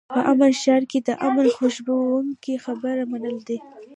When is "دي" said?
3.47-3.57